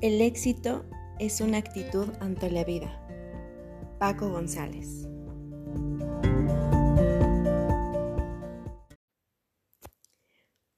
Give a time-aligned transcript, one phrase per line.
[0.00, 0.84] El éxito
[1.18, 3.04] es una actitud ante la vida.
[3.98, 5.08] Paco González.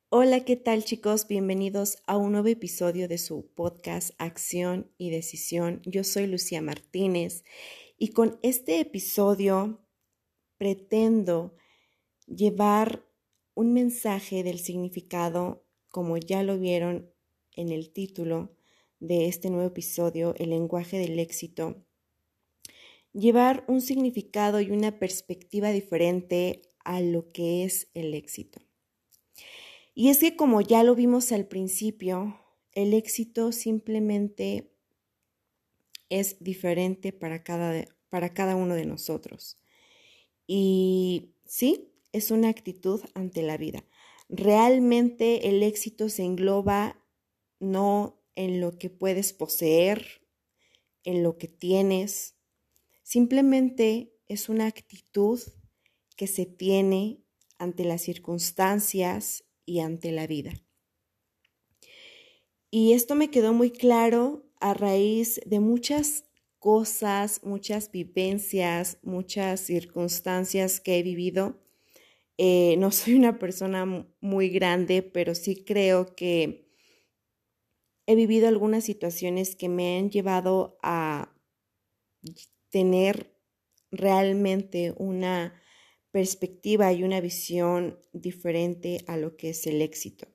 [0.08, 1.28] Hola, ¿qué tal chicos?
[1.28, 5.82] Bienvenidos a un nuevo episodio de su podcast Acción y Decisión.
[5.84, 7.44] Yo soy Lucía Martínez
[7.98, 9.84] y con este episodio
[10.56, 11.54] pretendo
[12.26, 13.04] llevar
[13.52, 17.12] un mensaje del significado, como ya lo vieron
[17.54, 18.56] en el título,
[19.00, 21.84] de este nuevo episodio, el lenguaje del éxito,
[23.12, 28.60] llevar un significado y una perspectiva diferente a lo que es el éxito.
[29.94, 32.38] Y es que como ya lo vimos al principio,
[32.72, 34.72] el éxito simplemente
[36.08, 39.58] es diferente para cada, para cada uno de nosotros.
[40.46, 43.84] Y sí, es una actitud ante la vida.
[44.28, 47.04] Realmente el éxito se engloba
[47.58, 50.22] no en lo que puedes poseer,
[51.04, 52.36] en lo que tienes.
[53.02, 55.40] Simplemente es una actitud
[56.16, 57.24] que se tiene
[57.58, 60.52] ante las circunstancias y ante la vida.
[62.70, 66.24] Y esto me quedó muy claro a raíz de muchas
[66.58, 71.58] cosas, muchas vivencias, muchas circunstancias que he vivido.
[72.38, 76.69] Eh, no soy una persona muy grande, pero sí creo que
[78.10, 81.32] he vivido algunas situaciones que me han llevado a
[82.68, 83.38] tener
[83.92, 85.54] realmente una
[86.10, 90.26] perspectiva y una visión diferente a lo que es el éxito.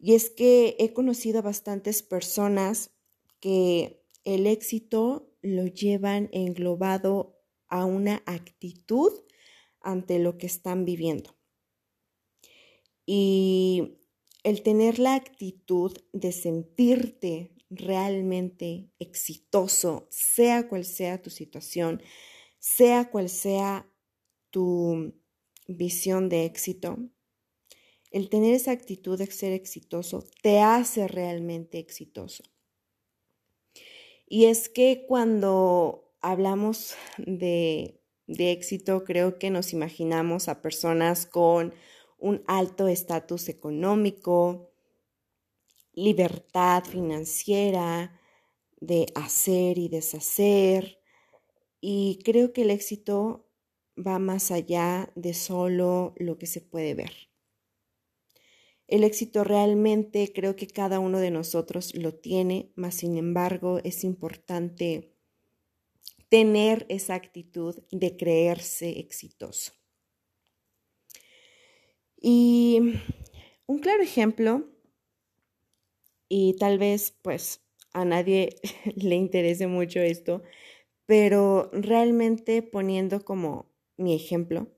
[0.00, 2.90] Y es que he conocido a bastantes personas
[3.38, 7.38] que el éxito lo llevan englobado
[7.68, 9.12] a una actitud
[9.80, 11.36] ante lo que están viviendo.
[13.06, 13.99] Y
[14.42, 22.02] el tener la actitud de sentirte realmente exitoso, sea cual sea tu situación,
[22.58, 23.86] sea cual sea
[24.50, 25.14] tu
[25.68, 26.98] visión de éxito,
[28.10, 32.42] el tener esa actitud de ser exitoso te hace realmente exitoso.
[34.26, 41.72] Y es que cuando hablamos de, de éxito, creo que nos imaginamos a personas con
[42.20, 44.72] un alto estatus económico,
[45.92, 48.20] libertad financiera,
[48.80, 51.00] de hacer y deshacer.
[51.80, 53.48] Y creo que el éxito
[53.96, 57.12] va más allá de solo lo que se puede ver.
[58.86, 64.02] El éxito realmente creo que cada uno de nosotros lo tiene, mas sin embargo es
[64.02, 65.14] importante
[66.28, 69.79] tener esa actitud de creerse exitoso.
[72.20, 72.80] Y
[73.66, 74.68] un claro ejemplo,
[76.28, 78.56] y tal vez pues a nadie
[78.96, 80.42] le interese mucho esto,
[81.06, 84.68] pero realmente poniendo como mi ejemplo,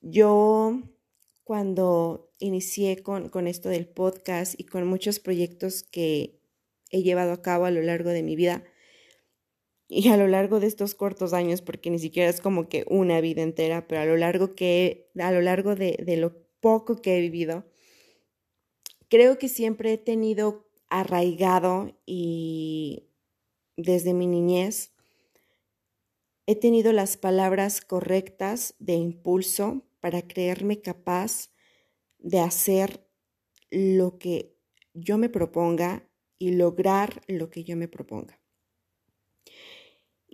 [0.00, 0.82] yo
[1.44, 6.40] cuando inicié con, con, esto del podcast y con muchos proyectos que
[6.90, 8.64] he llevado a cabo a lo largo de mi vida,
[9.88, 13.20] y a lo largo de estos cortos años, porque ni siquiera es como que una
[13.20, 17.18] vida entera, pero a lo largo, que, a lo, largo de, de lo poco que
[17.18, 17.64] he vivido,
[19.08, 23.10] creo que siempre he tenido arraigado y
[23.76, 24.92] desde mi niñez
[26.46, 31.50] he tenido las palabras correctas de impulso para creerme capaz
[32.18, 33.06] de hacer
[33.70, 34.56] lo que
[34.92, 36.08] yo me proponga
[36.38, 38.43] y lograr lo que yo me proponga.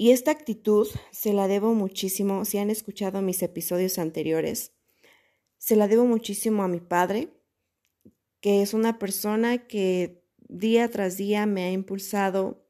[0.01, 4.73] Y esta actitud se la debo muchísimo, si han escuchado mis episodios anteriores,
[5.59, 7.29] se la debo muchísimo a mi padre,
[8.41, 12.67] que es una persona que día tras día me ha impulsado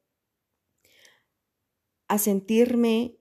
[2.08, 3.16] a sentirme,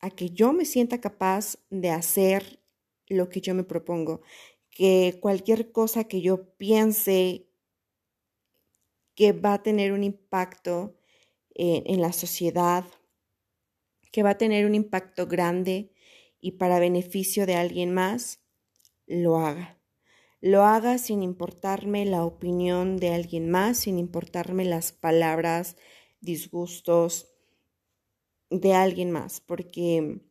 [0.00, 2.60] a que yo me sienta capaz de hacer
[3.06, 4.22] lo que yo me propongo,
[4.70, 7.46] que cualquier cosa que yo piense
[9.14, 10.98] que va a tener un impacto
[11.54, 12.84] en, en la sociedad
[14.10, 15.92] que va a tener un impacto grande
[16.40, 18.40] y para beneficio de alguien más,
[19.06, 19.78] lo haga.
[20.40, 25.76] Lo haga sin importarme la opinión de alguien más, sin importarme las palabras,
[26.20, 27.34] disgustos
[28.48, 30.22] de alguien más, porque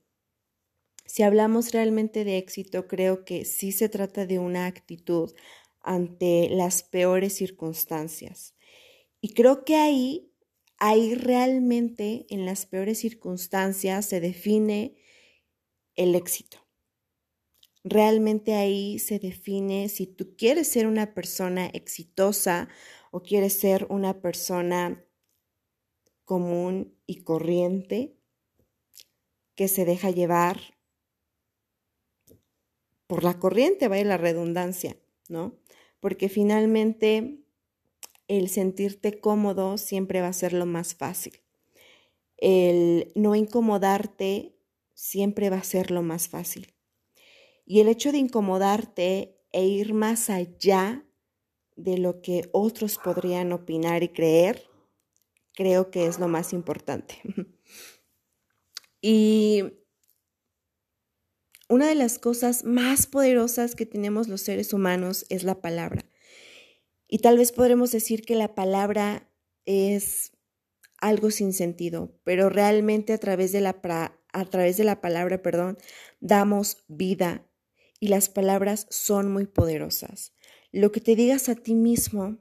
[1.05, 5.33] si hablamos realmente de éxito, creo que sí se trata de una actitud
[5.81, 8.55] ante las peores circunstancias.
[9.21, 10.28] Y creo que ahí
[10.79, 14.95] ahí realmente en las peores circunstancias se define
[15.95, 16.57] el éxito.
[17.83, 22.69] Realmente ahí se define si tú quieres ser una persona exitosa
[23.11, 25.05] o quieres ser una persona
[26.25, 28.17] común y corriente
[29.55, 30.59] que se deja llevar
[33.07, 34.95] por la corriente, vaya la redundancia,
[35.27, 35.57] ¿no?
[35.99, 37.38] Porque finalmente
[38.29, 41.41] el sentirte cómodo siempre va a ser lo más fácil.
[42.37, 44.55] El no incomodarte
[44.93, 46.73] siempre va a ser lo más fácil.
[47.65, 51.05] Y el hecho de incomodarte e ir más allá
[51.75, 54.69] de lo que otros podrían opinar y creer,
[55.55, 57.15] creo que es lo más importante.
[59.01, 59.63] y
[61.67, 66.08] una de las cosas más poderosas que tenemos los seres humanos es la palabra.
[67.09, 69.29] Y tal vez podremos decir que la palabra
[69.65, 70.31] es
[70.99, 73.81] algo sin sentido, pero realmente a través de la,
[74.31, 75.77] a través de la palabra, perdón,
[76.21, 77.49] damos vida,
[77.99, 80.33] y las palabras son muy poderosas.
[80.71, 82.37] Lo que te digas a ti mismo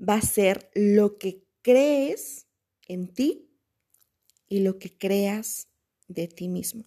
[0.00, 2.46] va a ser lo que crees
[2.88, 3.50] en ti
[4.48, 5.68] y lo que creas
[6.08, 6.84] de ti mismo.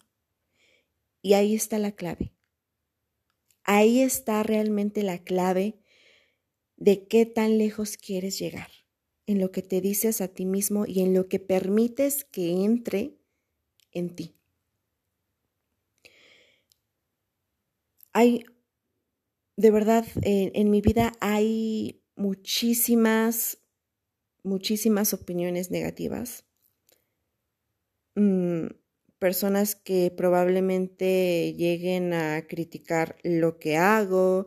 [1.22, 2.32] Y ahí está la clave.
[3.64, 5.79] Ahí está realmente la clave
[6.80, 8.70] de qué tan lejos quieres llegar,
[9.26, 13.18] en lo que te dices a ti mismo y en lo que permites que entre
[13.92, 14.34] en ti.
[18.12, 18.44] Hay,
[19.56, 23.58] de verdad, en mi vida hay muchísimas,
[24.42, 26.44] muchísimas opiniones negativas.
[28.16, 28.66] Mm,
[29.18, 34.46] personas que probablemente lleguen a criticar lo que hago,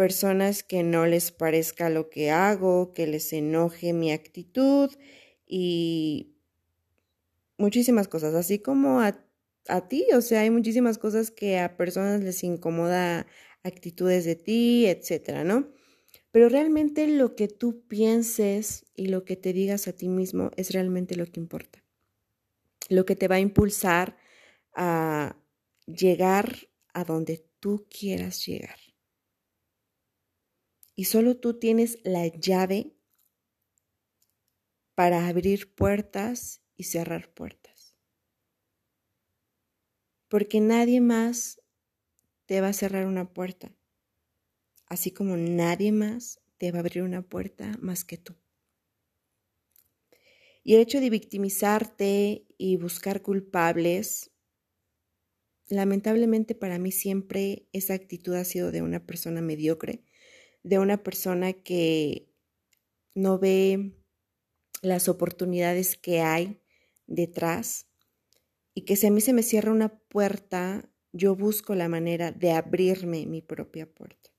[0.00, 4.88] personas que no les parezca lo que hago, que les enoje mi actitud
[5.46, 6.38] y
[7.58, 9.22] muchísimas cosas, así como a
[9.68, 13.26] a ti, o sea, hay muchísimas cosas que a personas les incomoda
[13.62, 15.68] actitudes de ti, etcétera, ¿no?
[16.32, 20.72] Pero realmente lo que tú pienses y lo que te digas a ti mismo es
[20.72, 21.84] realmente lo que importa.
[22.88, 24.16] Lo que te va a impulsar
[24.74, 25.36] a
[25.86, 28.89] llegar a donde tú quieras llegar.
[31.00, 32.94] Y solo tú tienes la llave
[34.94, 37.96] para abrir puertas y cerrar puertas
[40.28, 41.62] porque nadie más
[42.44, 43.74] te va a cerrar una puerta,
[44.88, 48.36] así como nadie más te va a abrir una puerta más que tú.
[50.62, 54.32] Y el hecho de victimizarte y buscar culpables,
[55.70, 60.04] lamentablemente para mí siempre esa actitud ha sido de una persona mediocre,
[60.62, 62.28] de una persona que
[63.14, 63.92] no ve
[64.82, 66.60] las oportunidades que hay
[67.06, 67.86] detrás
[68.74, 72.52] y que si a mí se me cierra una puerta, yo busco la manera de
[72.52, 74.30] abrirme mi propia puerta.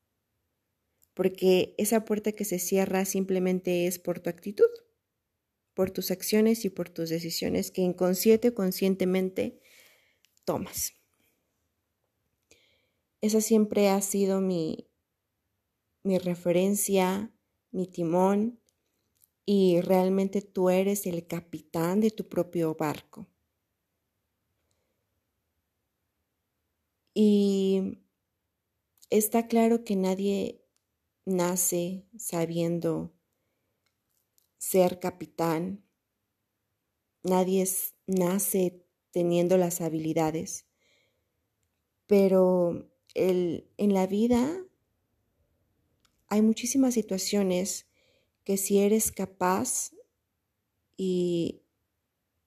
[1.13, 4.69] Porque esa puerta que se cierra simplemente es por tu actitud,
[5.73, 9.59] por tus acciones y por tus decisiones que inconsciente o conscientemente
[10.45, 10.93] tomas.
[13.19, 14.90] Esa siempre ha sido mi,
[16.03, 17.31] mi referencia,
[17.71, 18.59] mi timón,
[19.45, 23.27] y realmente tú eres el capitán de tu propio barco.
[27.13, 27.99] Y
[29.09, 30.63] está claro que nadie
[31.25, 33.13] nace sabiendo
[34.57, 35.83] ser capitán,
[37.23, 37.67] nadie
[38.07, 40.67] nace teniendo las habilidades,
[42.07, 44.65] pero el, en la vida
[46.31, 47.87] hay muchísimas situaciones
[48.45, 49.91] que si eres capaz
[50.95, 51.61] y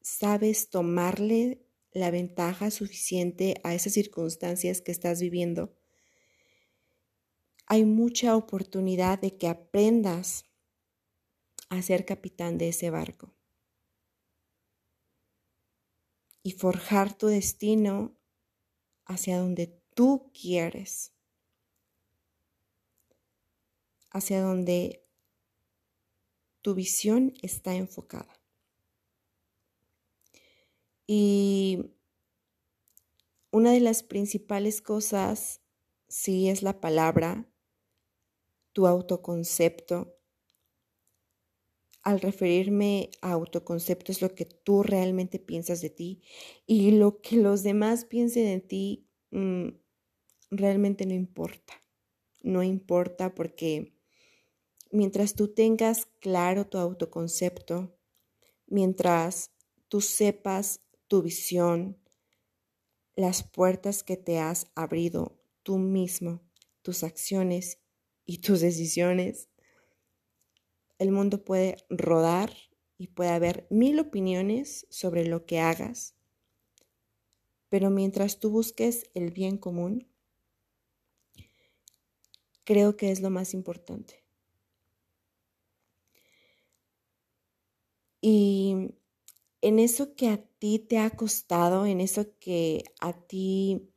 [0.00, 5.76] sabes tomarle la ventaja suficiente a esas circunstancias que estás viviendo,
[7.66, 10.46] hay mucha oportunidad de que aprendas
[11.68, 13.34] a ser capitán de ese barco
[16.42, 18.16] y forjar tu destino
[19.04, 21.13] hacia donde tú quieres,
[24.14, 25.04] hacia donde
[26.62, 28.40] tu visión está enfocada.
[31.06, 31.90] Y
[33.50, 35.60] una de las principales cosas,
[36.08, 37.46] sí, es la palabra,
[38.72, 40.16] tu autoconcepto.
[42.02, 46.22] Al referirme a autoconcepto es lo que tú realmente piensas de ti
[46.66, 49.68] y lo que los demás piensen de ti mm,
[50.50, 51.74] realmente no importa.
[52.42, 53.93] No importa porque
[54.94, 57.98] mientras tú tengas claro tu autoconcepto,
[58.68, 59.50] mientras
[59.88, 61.98] tú sepas tu visión,
[63.16, 66.42] las puertas que te has abrido tú mismo
[66.82, 67.80] tus acciones
[68.24, 69.48] y tus decisiones,
[70.98, 72.52] el mundo puede rodar
[72.96, 76.14] y puede haber mil opiniones sobre lo que hagas,
[77.68, 80.08] pero mientras tú busques el bien común,
[82.62, 84.23] creo que es lo más importante.
[88.26, 88.94] Y
[89.60, 93.92] en eso que a ti te ha costado, en eso que a ti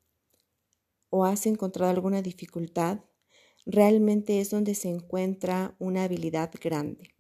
[1.10, 3.06] o has encontrado alguna dificultad,
[3.66, 7.16] realmente es donde se encuentra una habilidad grande,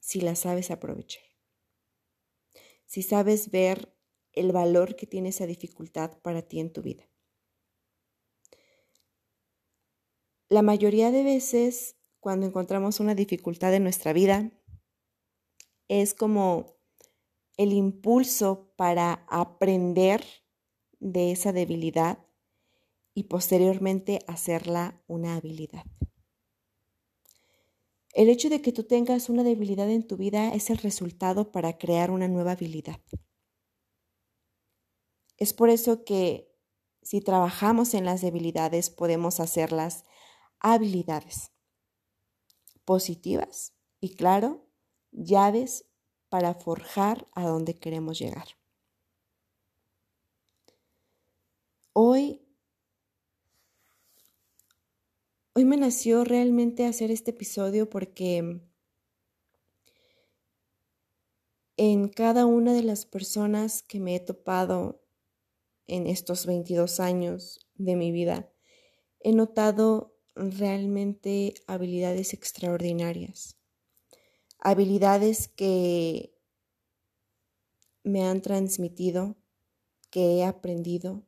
[0.00, 1.22] si la sabes aprovechar.
[2.86, 3.94] Si sabes ver
[4.32, 7.10] el valor que tiene esa dificultad para ti en tu vida.
[10.48, 14.50] La mayoría de veces, cuando encontramos una dificultad en nuestra vida,
[16.00, 16.78] es como
[17.58, 20.24] el impulso para aprender
[21.00, 22.26] de esa debilidad
[23.12, 25.84] y posteriormente hacerla una habilidad.
[28.14, 31.76] El hecho de que tú tengas una debilidad en tu vida es el resultado para
[31.76, 33.00] crear una nueva habilidad.
[35.36, 36.56] Es por eso que
[37.02, 40.04] si trabajamos en las debilidades podemos hacerlas
[40.58, 41.50] habilidades
[42.86, 44.71] positivas y claro,
[45.12, 45.84] llaves
[46.28, 48.48] para forjar a donde queremos llegar.
[51.92, 52.42] Hoy
[55.54, 58.62] Hoy me nació realmente hacer este episodio porque
[61.76, 65.04] en cada una de las personas que me he topado
[65.86, 68.50] en estos 22 años de mi vida,
[69.20, 73.58] he notado realmente habilidades extraordinarias,
[74.64, 76.38] habilidades que
[78.04, 79.36] me han transmitido,
[80.10, 81.26] que he aprendido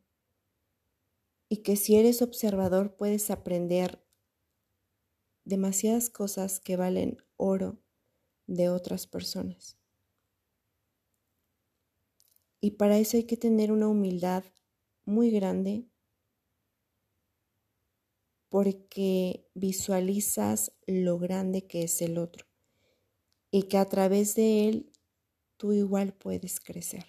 [1.48, 4.04] y que si eres observador puedes aprender
[5.44, 7.80] demasiadas cosas que valen oro
[8.46, 9.76] de otras personas.
[12.60, 14.44] Y para eso hay que tener una humildad
[15.04, 15.88] muy grande
[18.48, 22.53] porque visualizas lo grande que es el otro
[23.56, 24.90] y que a través de él
[25.56, 27.06] tú igual puedes crecer.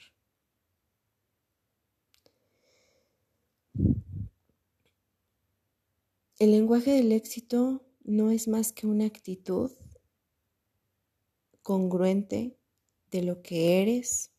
[6.38, 9.72] El lenguaje del éxito no es más que una actitud
[11.64, 12.60] congruente
[13.10, 14.30] de lo que eres,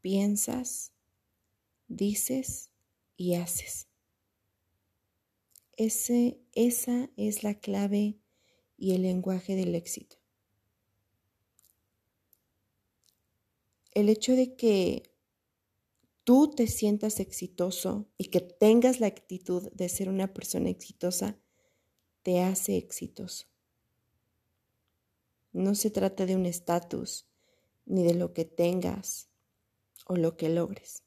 [0.00, 0.94] piensas,
[1.88, 2.70] dices
[3.18, 3.86] y haces.
[5.76, 8.18] Ese, esa es la clave
[8.78, 10.21] y el lenguaje del éxito.
[13.92, 15.12] El hecho de que
[16.24, 21.38] tú te sientas exitoso y que tengas la actitud de ser una persona exitosa
[22.22, 23.46] te hace exitoso.
[25.52, 27.26] No se trata de un estatus,
[27.84, 29.28] ni de lo que tengas
[30.06, 31.02] o lo que logres.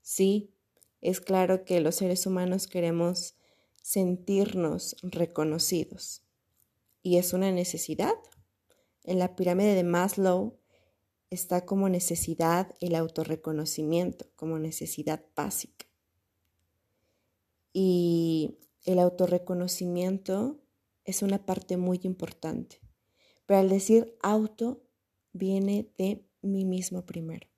[0.00, 0.54] Sí,
[1.00, 3.34] es claro que los seres humanos queremos
[3.82, 6.22] sentirnos reconocidos
[7.02, 8.14] y es una necesidad.
[9.04, 10.57] En la pirámide de Maslow
[11.30, 15.86] está como necesidad el autorreconocimiento, como necesidad básica.
[17.72, 20.58] Y el autorreconocimiento
[21.04, 22.80] es una parte muy importante.
[23.46, 24.82] Pero al decir auto,
[25.32, 27.48] viene de mí mismo primero.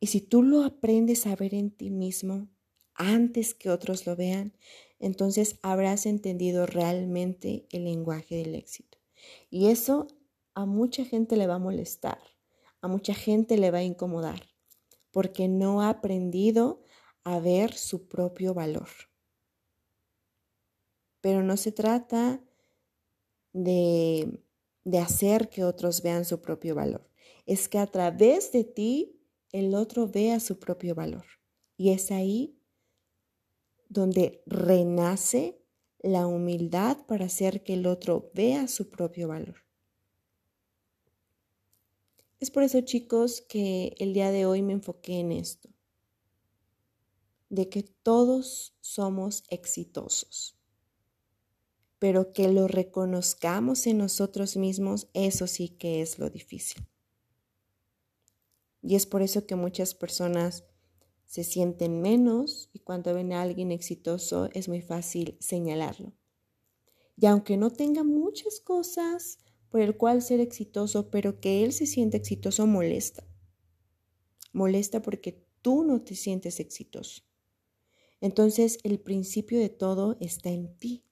[0.00, 2.48] Y si tú lo aprendes a ver en ti mismo
[2.94, 4.52] antes que otros lo vean,
[4.98, 8.98] entonces habrás entendido realmente el lenguaje del éxito.
[9.50, 10.06] Y eso
[10.56, 12.18] a mucha gente le va a molestar,
[12.80, 14.40] a mucha gente le va a incomodar,
[15.10, 16.82] porque no ha aprendido
[17.24, 18.88] a ver su propio valor.
[21.20, 22.42] Pero no se trata
[23.52, 24.42] de,
[24.98, 27.06] hacer que otros vean su propio valor.
[27.44, 29.20] Es que a través de ti
[29.52, 31.26] el otro vea su propio valor.
[31.76, 32.58] Y es ahí
[33.90, 35.60] donde renace
[35.98, 39.65] la humildad para hacer que el otro vea su propio valor.
[42.40, 45.68] Es por eso, chicos, que el día de hoy me enfoqué en esto,
[47.48, 50.56] de que todos somos exitosos
[51.98, 56.86] pero que lo reconozcamos en nosotros mismos, eso sí que es lo difícil.
[58.82, 60.64] Y es por eso que muchas personas
[61.24, 66.12] se sienten menos y cuando ven a alguien exitoso es muy fácil señalarlo.
[67.16, 69.38] Y aunque no tenga muchas cosas
[69.76, 73.26] por el cual ser exitoso, pero que él se siente exitoso molesta.
[74.54, 77.24] Molesta porque tú no te sientes exitoso.
[78.22, 81.04] Entonces el principio de todo está en ti,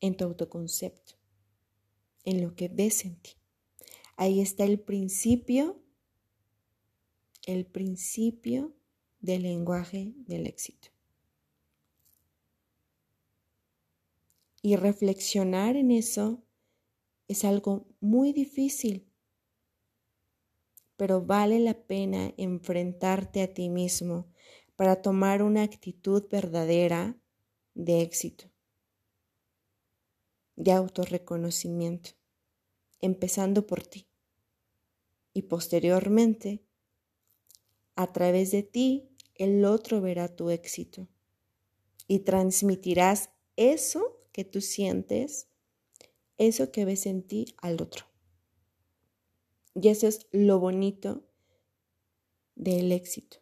[0.00, 1.16] en tu autoconcepto,
[2.24, 3.32] en lo que ves en ti.
[4.16, 5.82] Ahí está el principio,
[7.44, 8.74] el principio
[9.20, 10.88] del lenguaje del éxito.
[14.62, 16.42] Y reflexionar en eso
[17.32, 19.10] es algo muy difícil,
[20.96, 24.32] pero vale la pena enfrentarte a ti mismo
[24.76, 27.16] para tomar una actitud verdadera
[27.74, 28.50] de éxito,
[30.56, 32.10] de autorreconocimiento,
[33.00, 34.06] empezando por ti.
[35.34, 36.62] Y posteriormente,
[37.96, 41.08] a través de ti, el otro verá tu éxito
[42.06, 45.48] y transmitirás eso que tú sientes,
[46.46, 48.06] eso que ves en ti al otro.
[49.74, 51.24] Y eso es lo bonito
[52.54, 53.38] del éxito.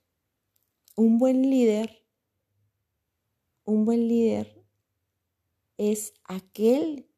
[0.96, 2.04] Un buen líder,
[3.64, 4.64] un buen líder
[5.76, 7.08] es aquel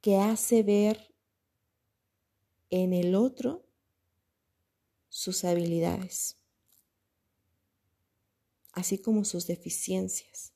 [0.00, 1.14] que hace ver
[2.70, 3.64] en el otro
[5.08, 6.38] sus habilidades,
[8.72, 10.52] así como sus deficiencias,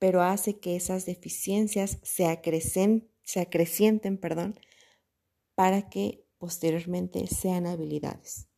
[0.00, 2.24] pero hace que esas deficiencias se,
[3.22, 4.58] se acrecienten perdón,
[5.54, 8.48] para que posteriormente sean habilidades.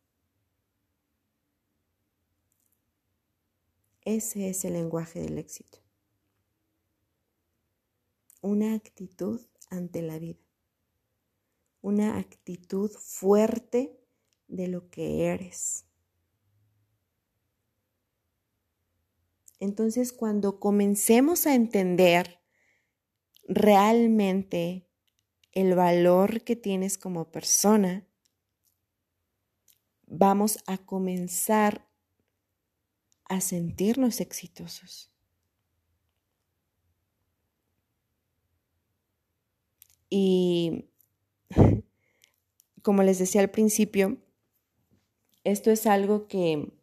[4.05, 5.79] Ese es el lenguaje del éxito.
[8.41, 10.39] Una actitud ante la vida.
[11.81, 13.99] Una actitud fuerte
[14.47, 15.87] de lo que eres.
[19.63, 22.41] Entonces, cuando comencemos a entender
[23.47, 24.89] realmente
[25.53, 28.05] el valor que tienes como persona,
[30.05, 31.89] vamos a comenzar
[33.27, 35.13] a sentirnos exitosos.
[40.11, 40.91] Y
[42.83, 44.19] como les decía al principio,
[45.45, 46.82] esto es algo que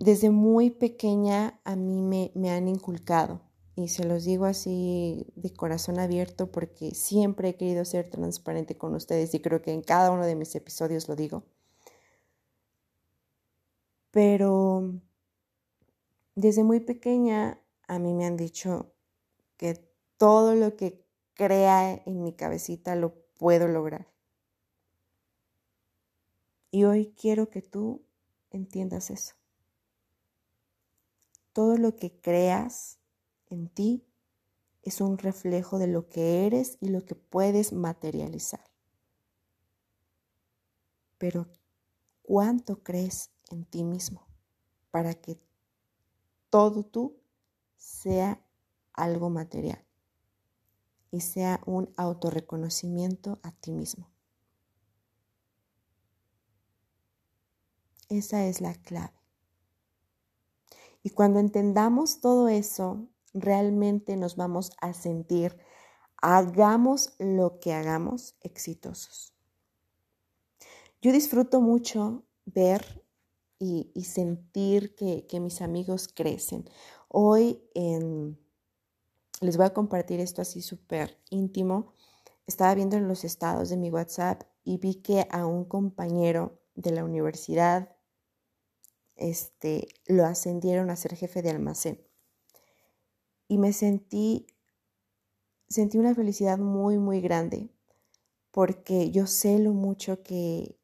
[0.00, 2.00] desde muy pequeña a mí
[2.34, 3.42] me, han inculcado.
[3.76, 8.94] Y se los digo así de corazón abierto porque siempre he querido ser transparente con
[8.94, 11.44] ustedes y creo que en cada uno de mis episodios lo digo.
[14.10, 14.90] Pero
[16.34, 18.92] desde muy pequeña a mí me han dicho
[19.58, 19.86] que
[20.16, 24.08] todo lo que crea en mi cabecita lo puedo lograr.
[26.70, 28.02] Y hoy quiero que tú
[28.50, 29.39] entiendas eso.
[31.52, 32.98] Todo lo que creas
[33.48, 34.06] en ti
[34.82, 38.64] es un reflejo de lo que eres y lo que puedes materializar.
[41.18, 41.48] Pero
[42.22, 44.26] ¿cuánto crees en ti mismo
[44.90, 45.38] para que
[46.50, 47.20] todo tú
[47.76, 48.44] sea
[48.92, 49.84] algo material
[51.10, 54.08] y sea un autorreconocimiento a ti mismo.
[58.08, 59.19] Esa es la clave.
[61.02, 65.56] Y cuando entendamos todo eso, realmente nos vamos a sentir,
[66.20, 69.34] hagamos lo que hagamos, exitosos.
[71.00, 73.02] Yo disfruto mucho ver
[73.58, 76.68] y, sentir que, mis amigos crecen.
[77.08, 77.62] Hoy
[79.40, 81.94] les voy a compartir esto así súper íntimo.
[82.46, 86.90] Estaba viendo en los estados de mi WhatsApp y vi que a un compañero de
[86.90, 87.94] la universidad
[89.20, 92.04] este, lo ascendieron a ser jefe de almacén.
[93.48, 94.46] Y me sentí,
[95.68, 97.70] sentí una felicidad muy, muy grande
[98.50, 100.76] porque yo sé lo mucho que,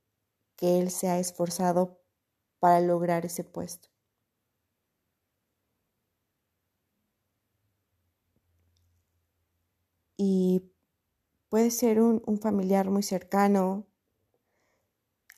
[0.56, 2.00] que él se ha esforzado
[2.60, 3.88] para lograr ese puesto.
[10.18, 10.62] Y
[11.48, 13.86] puede ser un, familiar muy cercano,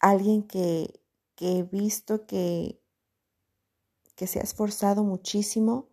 [0.00, 1.00] alguien que,
[1.40, 2.80] he visto que,
[4.18, 5.88] que se ha esforzado muchísimo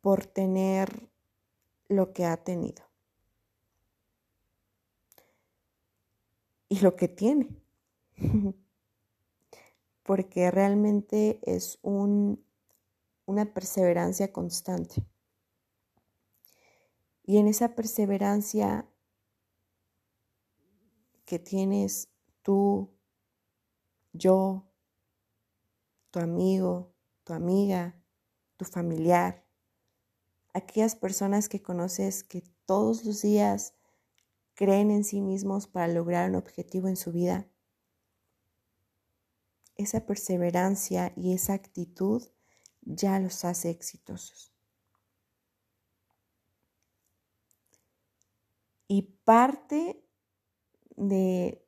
[0.00, 1.10] por tener
[1.88, 2.84] lo que ha tenido
[6.68, 7.48] y lo que tiene.
[10.04, 12.46] porque realmente es un,
[13.26, 15.04] una perseverancia constante.
[17.24, 18.88] Y en esa perseverancia
[21.24, 22.10] que tienes
[22.42, 22.92] tú,
[24.12, 24.70] yo,
[26.14, 28.00] tu amigo, tu amiga,
[28.56, 29.44] tu familiar,
[30.52, 33.74] aquellas personas que conoces que todos los días
[34.54, 37.48] creen en sí mismos para lograr un objetivo en su vida,
[39.74, 42.22] esa perseverancia y esa actitud
[42.82, 44.52] ya los hace exitosos.
[48.86, 50.00] Y parte
[50.94, 51.66] de,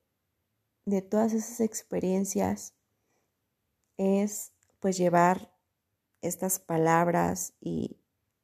[0.84, 2.75] de todas esas experiencias
[3.96, 5.52] es pues llevar
[6.22, 7.98] estas palabras y,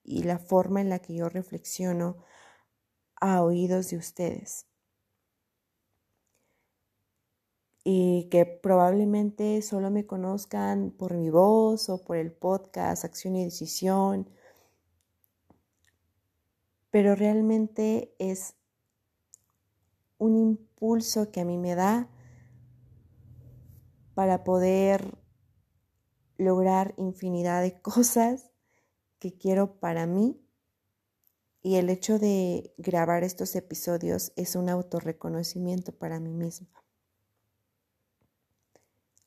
[0.04, 2.16] y la forma en la que yo reflexiono
[3.20, 4.66] a oídos de ustedes.
[7.84, 13.44] Y que probablemente solo me conozcan por mi voz o por el podcast Acción y
[13.44, 14.30] Decisión,
[16.90, 18.54] pero realmente es
[20.18, 22.08] un impulso que a mí me da
[24.14, 25.18] para poder
[26.42, 28.50] lograr infinidad de cosas
[29.18, 30.38] que quiero para mí.
[31.62, 36.68] Y el hecho de grabar estos episodios es un autorreconocimiento para mí misma.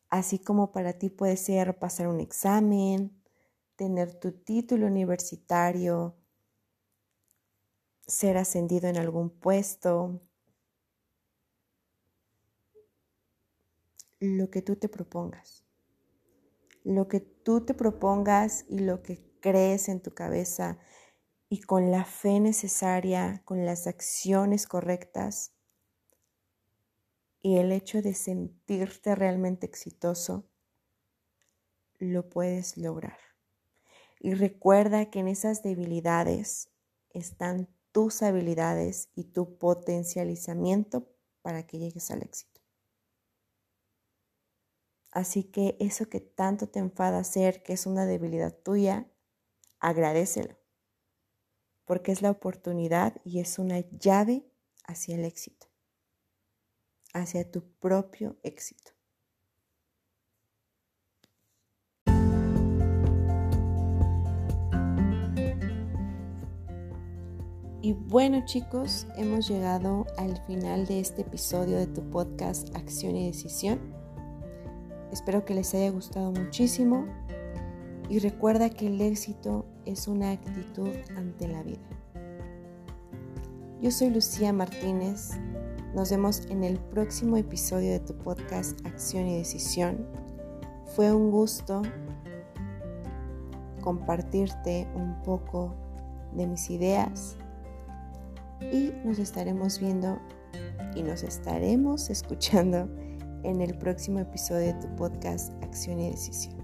[0.10, 3.22] Así como para ti puede ser pasar un examen,
[3.76, 6.16] tener tu título universitario,
[8.08, 10.22] ser ascendido en algún puesto,
[14.20, 15.65] lo que tú te propongas.
[16.86, 20.80] Lo que tú te propongas y lo que crees en tu cabeza
[21.50, 25.52] y con la fe necesaria, con las acciones correctas
[27.42, 30.48] y el hecho de sentirte realmente exitoso,
[31.98, 33.18] lo puedes lograr.
[34.20, 36.70] Y recuerda que en esas debilidades
[37.10, 41.08] están tus habilidades y tu potencializamiento
[41.42, 42.55] para que llegues al éxito.
[45.16, 49.10] Así que eso que tanto te enfada hacer, que es una debilidad tuya,
[49.80, 50.58] agradecelo,
[51.86, 54.46] porque es la oportunidad y es una llave
[54.84, 55.68] hacia el éxito,
[57.14, 58.92] hacia tu propio éxito.
[67.82, 73.28] Y bueno chicos, hemos llegado al final de este episodio de tu podcast Acción y
[73.28, 74.05] Decisión.
[75.16, 77.06] Espero que les haya gustado muchísimo
[78.10, 81.88] y recuerda que el éxito es una actitud ante la vida.
[83.82, 85.30] Yo soy Lucía Martínez.
[85.96, 90.06] Nos vemos en el próximo episodio de tu podcast Acción y Decisión.
[90.98, 91.82] Fue un gusto
[93.80, 95.74] compartirte un poco
[96.34, 97.38] de mis ideas
[98.60, 100.20] y nos estaremos viendo
[100.94, 102.90] y nos estaremos escuchando
[103.46, 106.55] en el próximo episodio de tu podcast Acción y Decisión.